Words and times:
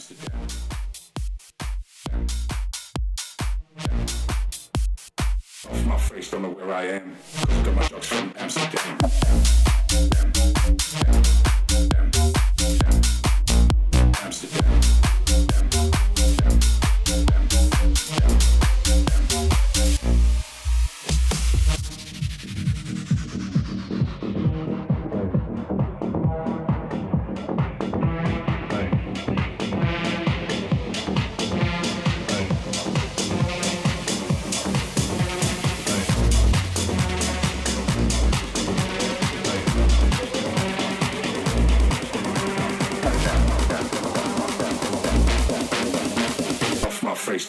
Amsterdam. 0.00 0.40
Off 5.68 5.86
my 5.86 5.98
face, 5.98 6.30
don't 6.30 6.40
know 6.40 6.48
where 6.48 6.72
I 6.72 6.84
am. 6.84 7.16
Got 7.64 7.74
my 7.74 7.86
drugs 7.86 8.06
from 8.06 8.32
Amsterdam. 8.38 8.98
Amsterdam. 9.02 10.30
Amsterdam. 10.66 11.59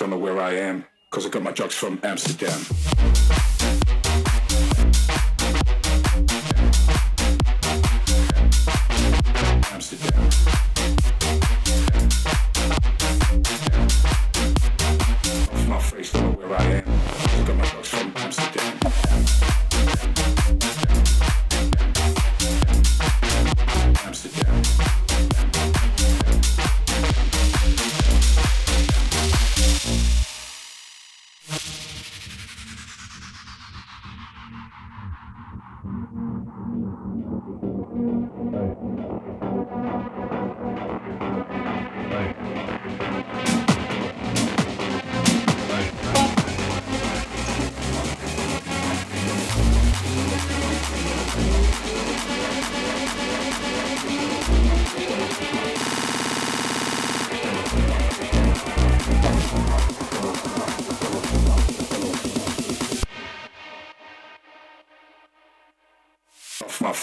Don't 0.02 0.10
know 0.10 0.18
where 0.18 0.41
I 0.41 0.54
am, 0.54 0.84
because 1.12 1.28
I 1.28 1.30
got 1.30 1.44
my 1.44 1.52
drugs 1.52 1.76
from 1.76 2.00
Amsterdam. 2.02 2.60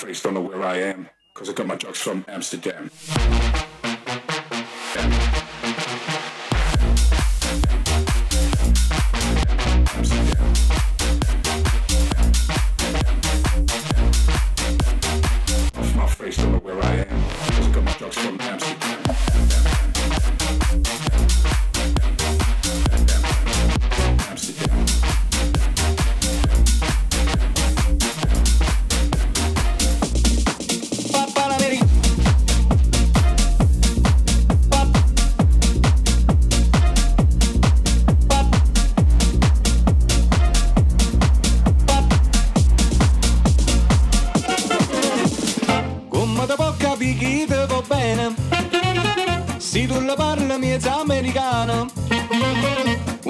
I 0.09 0.13
don't 0.13 0.33
know 0.33 0.41
where 0.41 0.65
I 0.65 0.79
am 0.79 1.11
because 1.35 1.51
I 1.51 1.53
got 1.53 1.67
my 1.67 1.77
drugs 1.77 1.99
from 1.99 2.25
Amsterdam. 2.29 2.91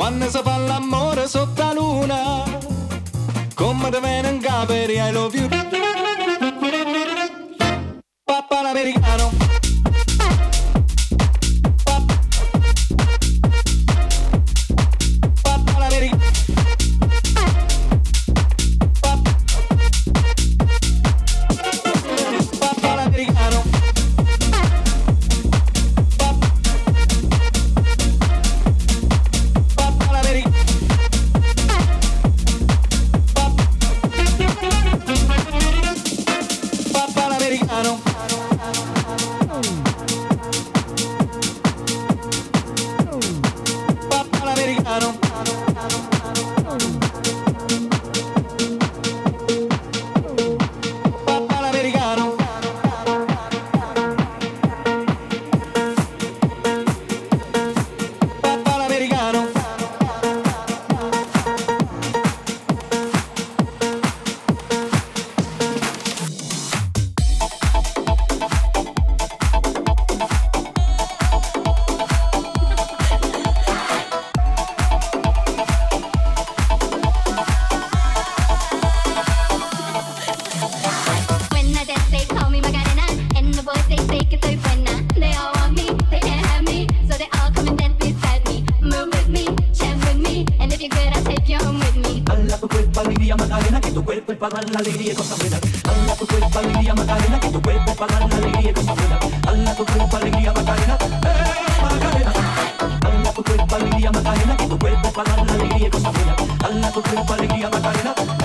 quando 0.08 0.30
si 0.30 0.40
fa 0.42 0.56
l'amore 0.56 1.28
sotto 1.28 1.62
la 1.62 1.72
luna, 1.74 2.42
come 3.54 3.90
te 3.90 4.00
viene 4.00 4.30
in 4.30 4.40
capo, 4.40 4.72
I 4.72 5.10
love 5.12 5.36
you. 5.36 5.57
llegaron. 44.74 46.07
sonríe 98.58 98.72
como 98.72 98.94
vuela. 98.94 99.18
Tu 99.76 99.84
cuerpo 99.84 100.16
alegría 100.16 100.52
Macarena, 100.52 100.98
eh 101.24 101.82
Macarena. 101.82 102.32
Tu 103.34 103.44
cuerpo 103.44 103.74
alegría 103.76 104.10
Macarena, 104.10 104.56
tu 104.56 104.78
cuerpo 104.78 105.12
para 105.12 105.36
la 105.36 105.52
alegría 105.52 105.90
como 105.90 106.12
tu 106.92 107.02
cuerpo 107.02 107.32
alegría 107.32 107.70
Macarena. 107.70 108.37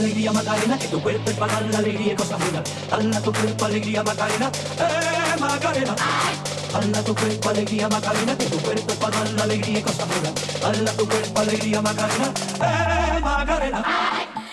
Alegría 0.00 0.32
Macarena, 0.32 0.78
que 0.78 0.88
tu 0.88 1.00
cuerpo 1.00 1.30
es 1.30 1.36
para 1.36 1.60
la 1.60 1.78
alegría 1.78 2.12
y 2.12 2.16
cosas 2.16 2.38
buenas. 2.38 2.62
Dala 2.90 3.20
tu 3.20 3.32
cuerpo 3.32 3.64
alegría 3.64 4.02
Macarena, 4.02 4.50
eh 4.78 5.40
Macarena. 5.40 5.96
Dala 6.72 7.02
tu 7.02 7.14
cuerpo 7.14 7.48
alegría 7.50 7.88
Macarena, 7.88 8.36
que 8.36 8.46
tu 8.46 8.58
cuerpo 8.58 8.92
es 8.92 8.98
para 8.98 9.24
la 9.24 9.42
alegría 9.42 9.78
y 9.78 9.82
cosas 9.82 10.08
buenas. 10.08 10.32
Dala 10.60 10.92
tu 10.92 11.08
cuerpo 11.08 11.40
alegría 11.40 11.82
Macarena, 11.82 12.32
eh 12.62 13.20
Macarena. 13.20 13.84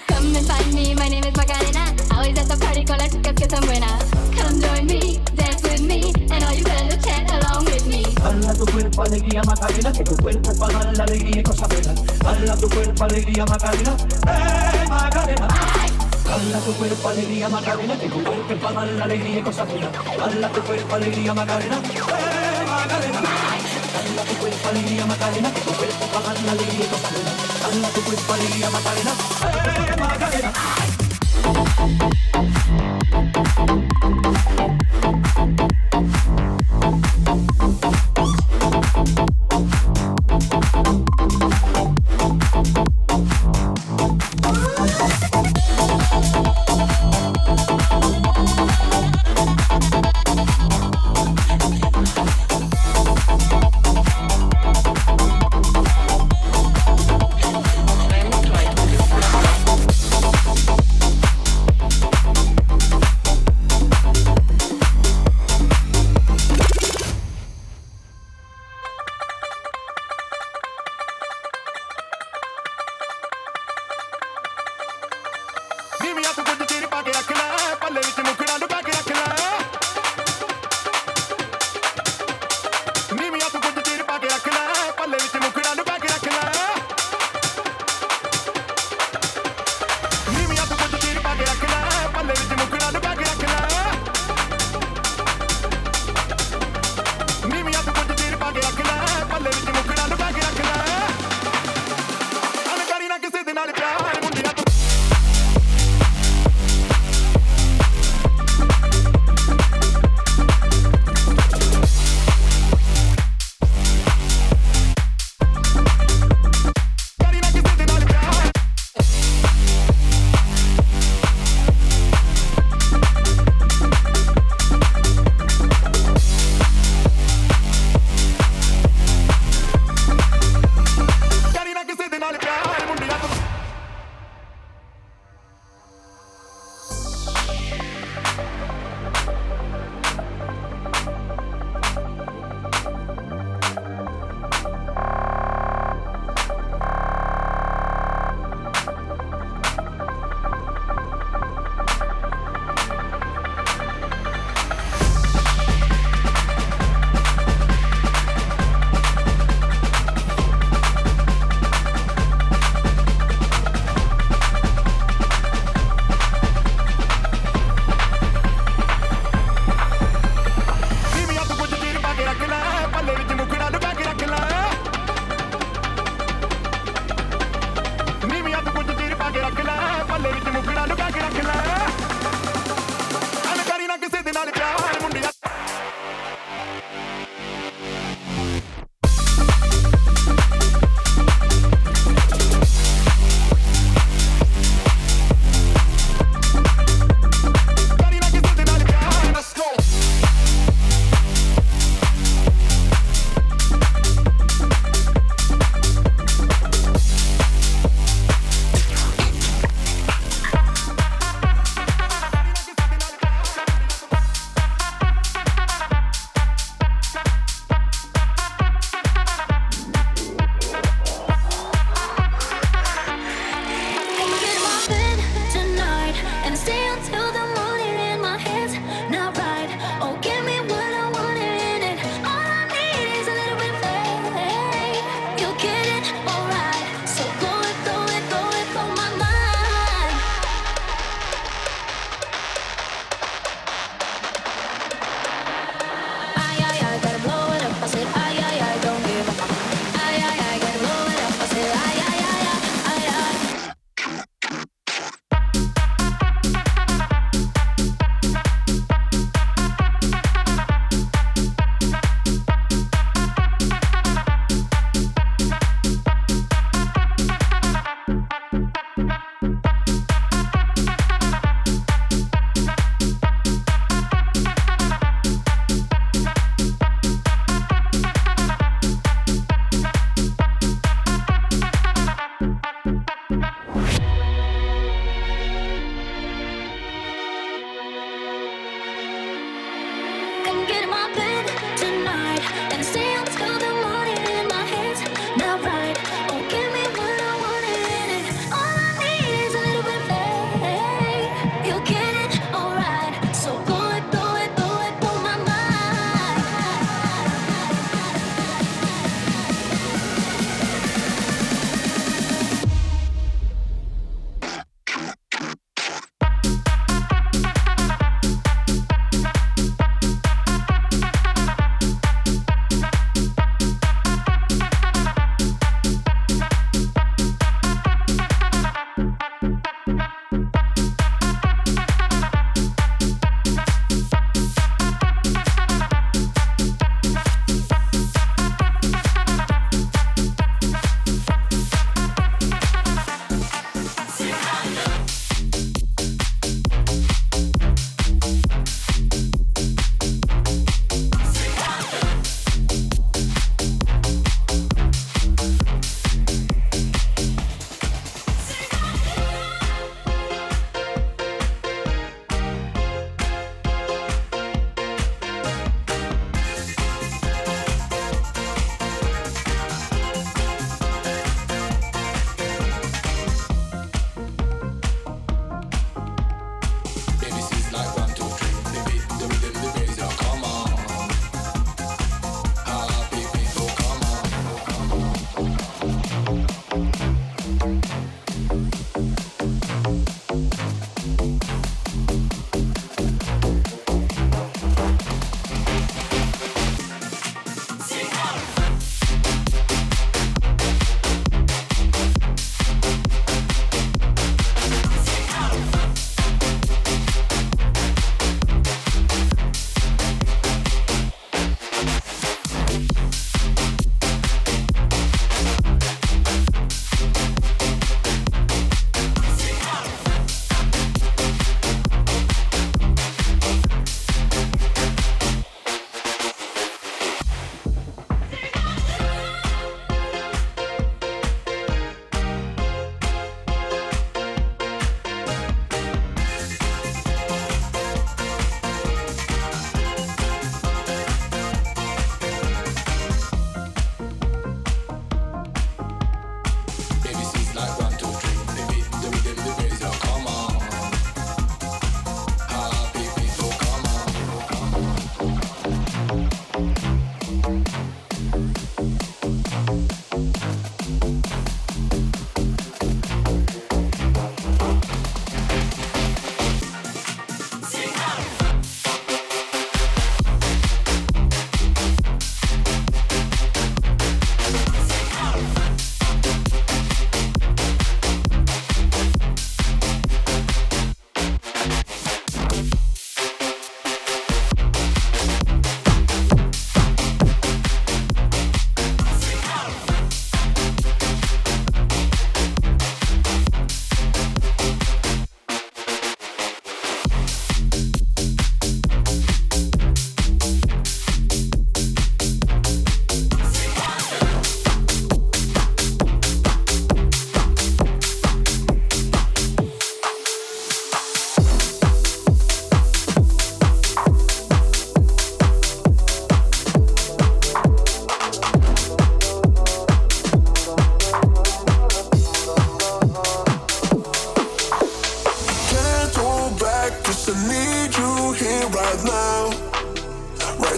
Come 0.07 0.35
and 0.35 0.47
find 0.47 0.73
me, 0.73 0.95
my 0.95 1.09
name 1.09 1.27
is 1.27 1.35
Macarena. 1.35 1.95
Always 2.11 2.37
at 2.37 2.47
the 2.47 2.57
party 2.57 2.85
con 2.85 2.97
las 2.97 3.11
chicas 3.11 3.33
que 3.33 3.49
son 3.49 3.65
buenas. 3.65 4.03
Come 4.35 4.61
join 4.61 4.85
me, 4.85 5.19
cuerpo 8.97 9.15
alegría 9.15 9.43
Macarena, 9.43 9.91
que 9.91 10.03
tu 10.03 10.17
cuerpo 10.17 10.53
para 10.57 10.79
dar 10.79 10.97
la 10.97 11.03
alegría 11.03 11.39
y 11.39 11.43
cosas 11.43 11.69
buenas. 11.69 11.95
Dala 12.17 12.57
tu 12.57 12.67
cuerpo 12.67 13.03
alegría 13.03 13.45
Macarena, 13.45 13.95
eh 14.27 14.85
Macarena. 14.89 15.47
Dala 16.25 16.59
tu 16.65 16.73
cuerpo 16.73 17.09
alegría 17.09 17.49
Macarena, 17.49 17.99
que 17.99 18.09
tu 18.09 18.23
cuerpo 18.23 18.55
para 18.55 18.73
dar 18.73 18.87
la 18.87 19.03
alegría 19.05 19.37
y 19.39 19.43
cosas 19.43 19.67
buenas. 19.69 19.91
Dala 20.17 20.49
tu 20.49 20.61
cuerpo 20.61 20.95
alegría 20.95 21.33
Macarena, 21.35 21.75
eh 21.75 22.65
Macarena. 22.65 23.21
Dala 23.93 24.23
tu 24.23 24.35
cuerpo 24.35 24.69
alegría 24.69 25.05
Macarena, 25.05 25.53
que 25.53 25.61
tu 25.61 25.73
cuerpo 25.73 26.05
para 26.07 26.25
dar 26.25 26.41
la 26.43 26.51
alegría 26.53 26.85
y 26.85 26.87
cosas 26.87 27.11
buenas. 27.13 27.33
Dala 27.61 27.89
tu 27.89 28.01
cuerpo 28.01 28.33
alegría 28.33 28.69
Macarena, 28.71 29.11
eh 29.43 29.95
Macarena. 29.99 30.51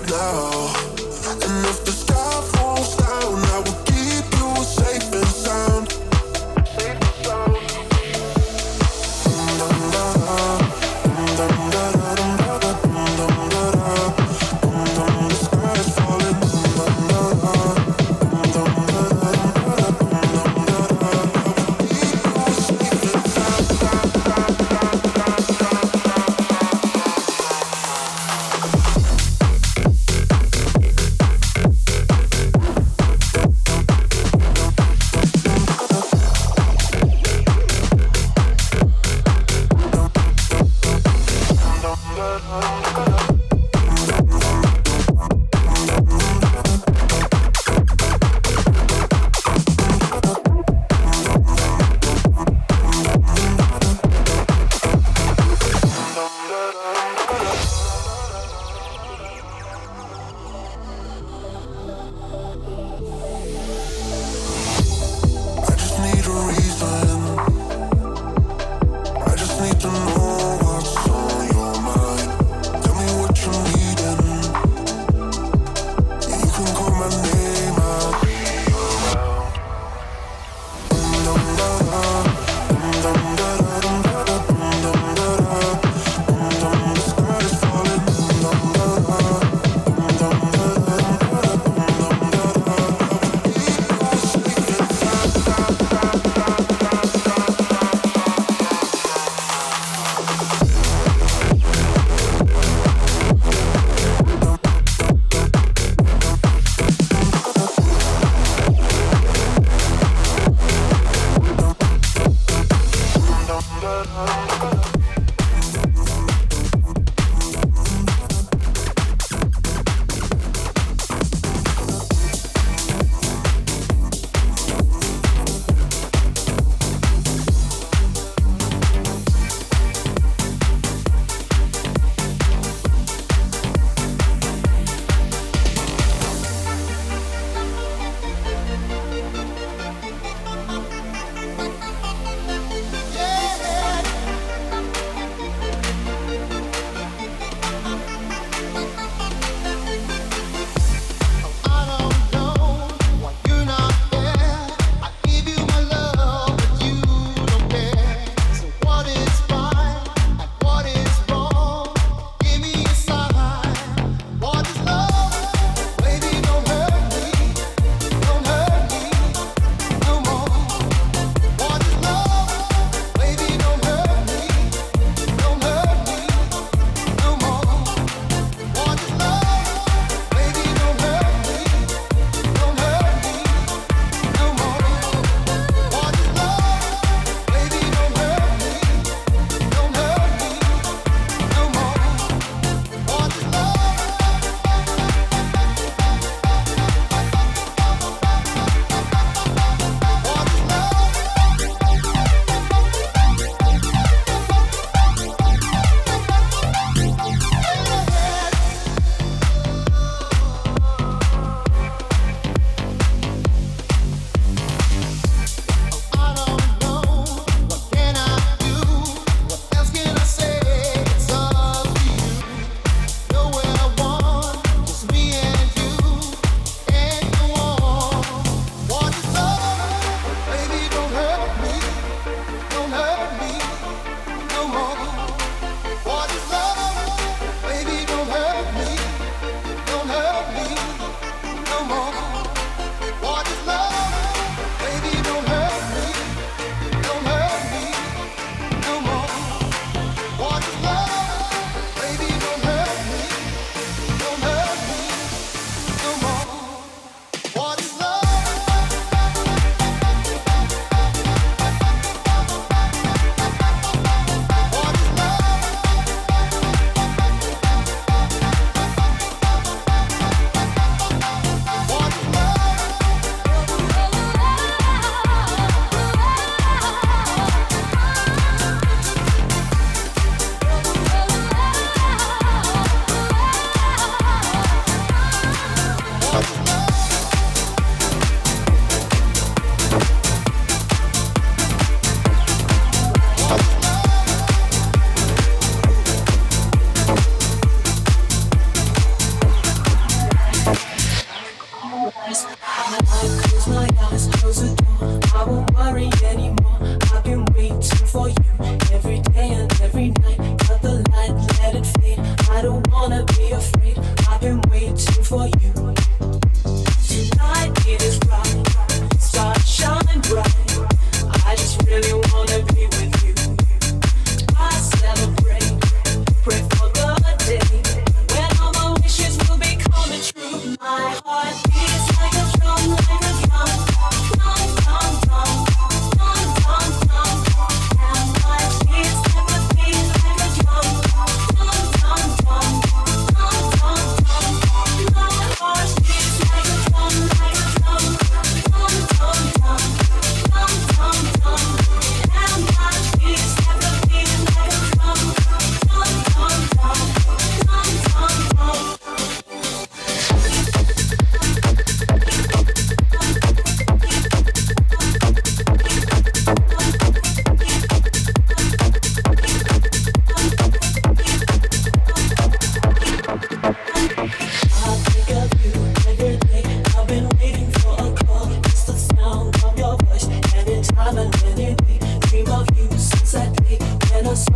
To 0.10 0.79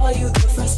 why 0.03 0.11
you 0.11 0.29
different. 0.31 0.72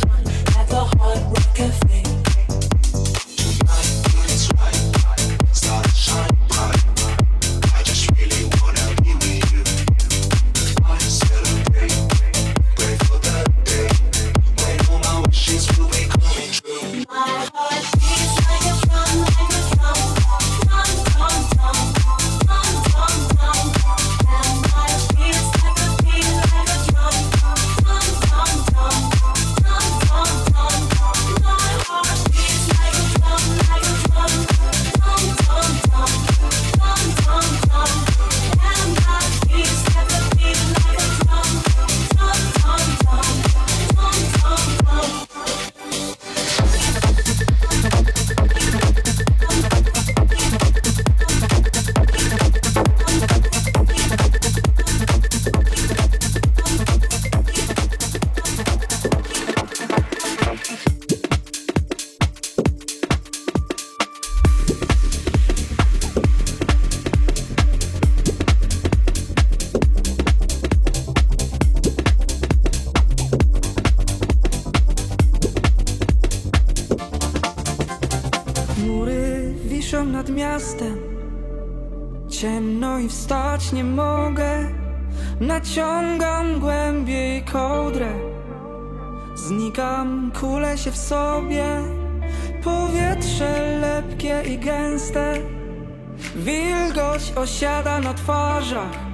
Osiada 97.36 98.00
na 98.00 98.14
twarzach 98.14 99.06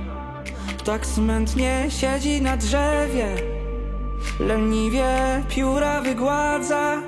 Tak 0.85 1.05
smętnie 1.05 1.85
siedzi 1.89 2.41
na 2.41 2.57
drzewie. 2.57 3.35
Leniwie 4.39 5.43
pióra 5.49 6.01
wygładza 6.01 7.01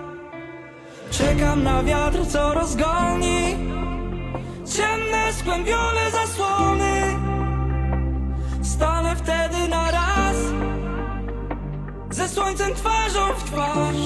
Czekam 1.11 1.63
na 1.63 1.83
wiatr, 1.83 2.27
co 2.27 2.53
rozgoni. 2.53 3.55
Ciemne, 4.75 5.33
skłębione 5.33 6.11
zasłony 6.11 7.01
Stanę 8.63 9.15
wtedy 9.15 9.67
na 9.69 9.91
raz. 9.91 10.37
Ze 12.09 12.29
słońcem 12.29 12.73
twarzą 12.75 13.33
w 13.37 13.43
twarz 13.43 13.97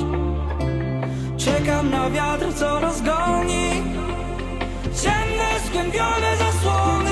Czekam 1.38 1.90
na 1.90 2.10
wiatr, 2.10 2.54
co 2.56 2.80
rozgoni 2.80 3.84
Ciemne, 5.02 5.60
skłębione 5.68 6.38
zasłony 6.38 7.07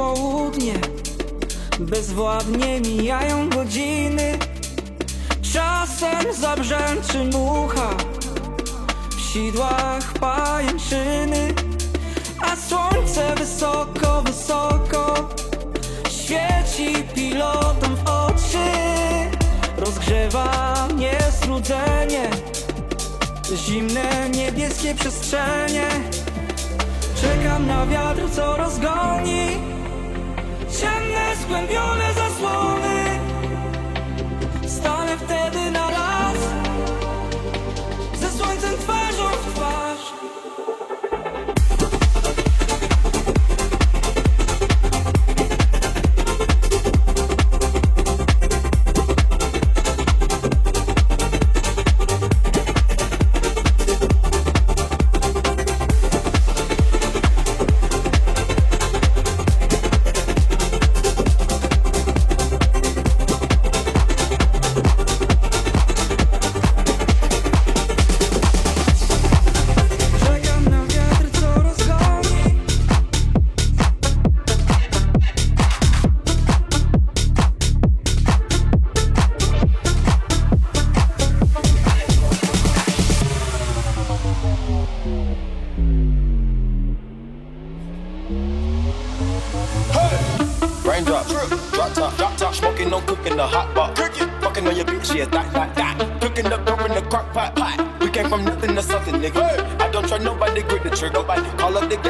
południe. 0.00 0.74
Bezwładnie 1.80 2.80
mijają 2.80 3.48
godziny. 3.48 4.38
Czasem 5.52 6.34
zabrzęczy 6.40 7.18
mucha. 7.32 7.90
W 9.16 9.20
sidłach 9.20 10.12
pajęczyny. 10.20 11.54
A 12.42 12.56
słońce 12.56 13.34
wysoko, 13.34 14.22
wysoko 14.22 15.28
Świeci 16.10 16.94
pilotom 17.14 17.96
w 17.96 18.08
oczy. 18.08 18.70
Rozgrzewa 19.76 20.74
mnie 20.94 21.18
strudzenie 21.30 22.30
Zimne 23.54 24.30
niebieskie 24.30 24.94
przestrzenie. 24.94 25.88
Czekam 27.20 27.66
na 27.66 27.86
wiatr, 27.86 28.22
co 28.36 28.56
rozgoni 28.56 29.79
Skłębione 31.50 32.14
zasłony. 32.14 33.20
Stanę 34.66 35.16
wtedy 35.18 35.70
na 35.70 35.90
raz 35.90 36.36
Ze 38.14 38.30
słońcem 38.30 38.78
twarzą 38.78 39.28
w 39.28 39.54
twarz 39.54 39.89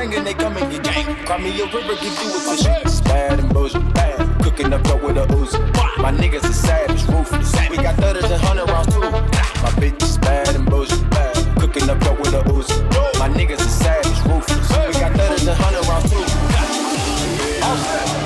gang 0.08 0.24
they 0.24 0.34
come 0.34 0.56
and 0.56 0.70
get 0.72 0.82
gang. 0.82 1.16
Cry 1.26 1.38
me 1.38 1.60
a 1.60 1.64
river, 1.66 1.94
give 2.00 2.16
you 2.22 2.30
a 2.30 2.56
tissue. 2.56 2.70
It's 2.84 3.00
bad 3.00 3.38
and 3.38 3.52
bullshit, 3.52 3.94
bad. 3.94 4.42
Cooking 4.42 4.72
up 4.72 4.82
dope 4.84 5.02
with 5.02 5.16
a 5.16 5.26
Uzi. 5.26 5.58
My 5.98 6.12
niggas 6.12 6.48
is 6.48 6.56
savage, 6.56 7.02
ruthless. 7.08 7.52
We 7.70 7.76
got 7.76 7.96
thudders 7.96 8.30
and 8.30 8.42
hundred 8.42 8.68
rounds 8.70 8.92
too. 8.92 9.00
My 9.00 9.70
bitch 9.80 10.02
is 10.02 10.18
bad 10.18 10.54
and 10.54 10.66
bullshit, 10.66 11.08
bad. 11.10 11.36
Cooking 11.58 11.90
up 11.90 12.00
dope 12.00 12.18
with 12.18 12.34
a 12.34 12.42
Uzi. 12.44 13.18
My 13.18 13.28
niggas 13.28 13.60
is 13.60 13.74
savage, 13.74 14.18
ruthless. 14.26 14.68
We 14.86 15.00
got 15.00 15.12
thudders 15.12 15.46
and 15.46 15.58
hundred 15.58 15.86
rounds 15.86 16.10
too. 16.10 16.20
Raindrop, 17.60 18.19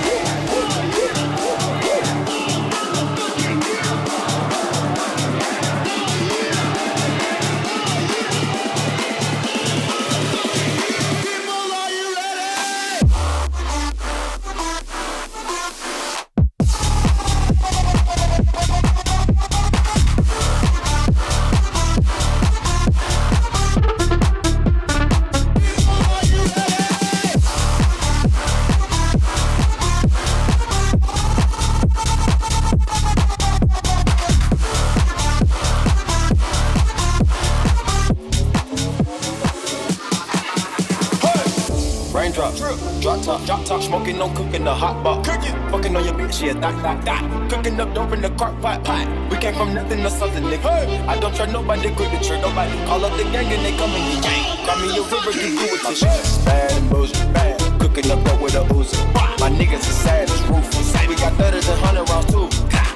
drop 42.34 43.22
top, 43.22 43.44
drop 43.46 43.64
top, 43.64 43.82
smoking, 43.82 44.18
no 44.18 44.28
cooking, 44.30 44.64
the 44.64 44.74
hot 44.74 45.02
pot. 45.04 45.24
Cooking, 45.24 45.54
fucking 45.70 45.96
on 45.96 46.04
your 46.04 46.14
bitch, 46.14 46.42
yeah, 46.42 46.54
that, 46.54 46.74
that, 46.82 47.04
that. 47.04 47.50
Cooking 47.50 47.80
up 47.80 47.94
dope 47.94 48.12
in 48.12 48.22
the 48.22 48.30
crock 48.30 48.60
pot, 48.60 48.82
pot. 48.82 49.06
We 49.30 49.36
came 49.38 49.54
from 49.54 49.74
nothing 49.74 50.02
to 50.02 50.10
something, 50.10 50.42
nigga. 50.42 51.06
I 51.06 51.18
don't 51.20 51.34
try 51.34 51.46
nobody, 51.46 51.94
grip 51.94 52.10
the 52.10 52.18
trigger, 52.18 52.42
nobody. 52.42 52.76
Call 52.86 53.04
up 53.04 53.16
the 53.16 53.24
gang 53.24 53.46
and 53.46 53.64
they 53.64 53.76
come 53.78 53.90
and 53.90 54.04
get 54.14 54.24
gang. 54.24 54.64
Cry 54.64 54.74
me 54.82 54.98
a 54.98 55.02
river, 55.02 55.32
give 55.32 55.54
you 55.54 55.74
a 55.74 55.78
tissue. 55.86 56.44
Bad 56.44 56.72
and 56.72 56.90
bullshit, 56.90 57.32
bad. 57.32 57.60
Cooking 57.80 58.10
up 58.10 58.24
dope 58.24 58.40
with 58.40 58.54
a 58.54 58.64
Uzi. 58.74 58.98
My 59.38 59.50
niggas 59.50 59.86
is 59.86 59.96
savage, 60.02 60.40
ruthless. 60.50 61.06
We 61.06 61.14
got 61.14 61.32
thudders 61.34 61.68
and 61.68 61.78
hundred 61.80 62.08
rounds 62.10 62.26
too. 62.32 62.48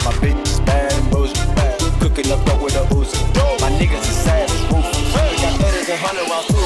My 0.02 0.12
bitch 0.18 0.42
is 0.42 0.60
bad 0.60 0.92
and 0.92 1.10
bullshit, 1.10 1.46
bad. 1.54 1.78
Cooking 2.00 2.32
up 2.32 2.44
dope 2.44 2.62
with 2.62 2.74
a 2.74 2.84
Uzi. 2.90 3.22
My 3.60 3.70
niggas 3.78 4.02
is 4.02 4.18
savage, 4.18 4.62
ruthless. 4.72 5.14
We 5.30 5.36
got 5.38 5.54
thudders 5.60 5.88
and 5.88 6.00
hundred 6.00 6.26
rounds 6.28 6.48
too. 6.48 6.58